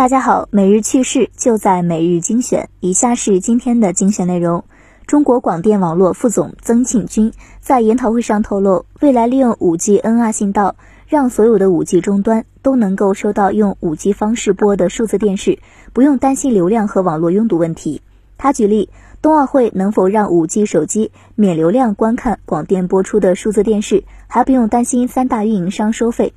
[0.00, 2.70] 大家好，每日趣事就在每日精选。
[2.80, 4.64] 以下是今天的精选内容。
[5.06, 10.74] 中国广电网络副总曾庆军在研讨会上透露，未来利用 5G NR 信道，
[11.06, 15.58] 让所有的 5G 终端都能够收到用 5G 方式播的数字电视，
[15.92, 18.00] 不用担心流量和网络拥堵问题。
[18.38, 18.88] 他举例，
[19.20, 26.32] 冬奥会能否让 5G 手机免流量观看广电播出的数字电视，还不用担心三大运营商收费。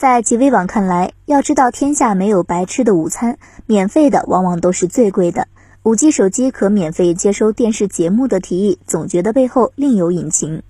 [0.00, 3.36] 在极微网看来，要知道天下没有白吃的午餐，
[3.66, 5.46] 免费的往往都是最贵的。
[5.82, 10.62] 五 G 手机可免费接收电视节目的提议，总觉得背后另有隐情。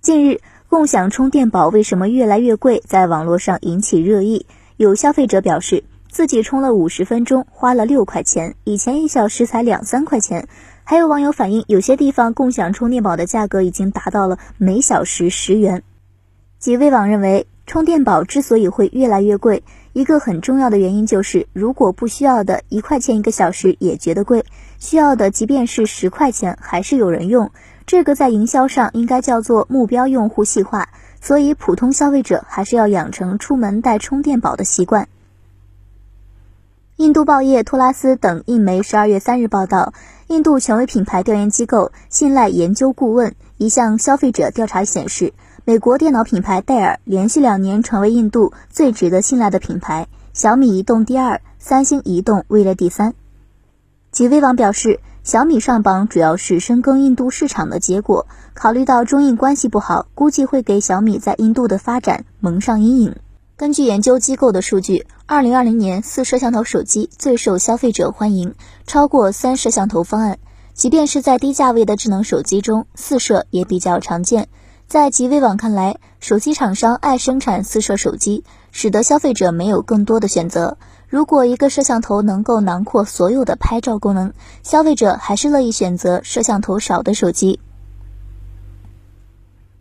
[0.00, 4.44] 近日，共享充电宝为什么越来越贵，在网络上引起热议。
[4.76, 10.48] 有消费者表示，自己充了五十分钟，花了六块钱，以前一小时才两三块钱。
[10.82, 15.84] 还有网友反映，有些地方共享充电宝的价格已经达到了每小时十元。
[16.58, 17.46] 极微网认为。
[17.72, 19.62] 充电宝之所以会越来越贵，
[19.94, 24.42] 一个很重要的原因就是，如果不需要的，一块钱一个小时也觉得贵；
[24.78, 27.50] 需要的，即便是十块钱，还是有人用。
[27.86, 30.90] 这个在营销上应该叫做目标用户细化，
[31.22, 35.08] 所以普通消费者还是要养成出门带充电宝的习惯。
[36.96, 39.94] 印度报业托拉斯等印媒十二月三日报道，
[40.26, 45.32] 印度权威品牌调研机构信赖研究顾问一项消费者调查显示。
[45.64, 53.14] 美国电脑品牌戴尔连续两年成为印度最值得信赖的品牌，小米移动第二，三星移动位列第三。
[54.10, 58.26] 极微网表示，小米上榜主要是深耕印度市场的结果。
[58.54, 63.14] 考虑到中印关系不好，估计会给小米在印度的发展蒙上阴影。
[63.56, 70.40] 根据研究机构的数据，二零二零年四摄像头手机最受消费者欢迎，超过三摄像头方案。
[70.74, 74.48] 即便是在低价位的智能手机中，四摄也比较常见。
[74.92, 80.76] 在极微网看来，手机厂商爱生产四摄手机，使得消费者没有更多的选择。
[81.08, 87.58] 如果一个摄像头能够囊括所有的拍照功能，消费者还是乐意选择摄像头少的手机。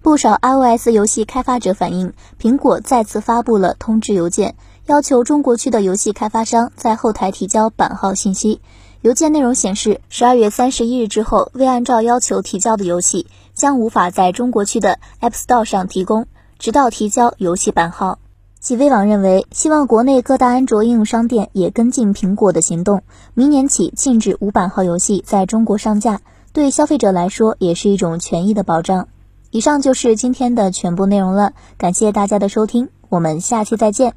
[0.00, 4.54] 不少 iOS 游戏开发者反映，苹果再次发布了通知邮件，
[4.86, 8.60] 要求中国区的游戏开发商在后台提交版号信息。
[9.02, 16.26] 邮件内容显示，十二月三十一日之后未按照要求提交的游戏将无法在中国区的 App Store 上提供，
[16.58, 18.18] 直到提交游戏版号。
[18.60, 23.02] 企微网认为，希望国内各大安卓应用商店也跟进苹果的行动，
[23.32, 26.20] 明年起禁止无版号游戏在中国上架，
[26.52, 29.08] 对消费者来说也是一种权益的保障。
[29.50, 34.12] 以上就是今天的全部内容了，感谢大家的收听，我们下期再见。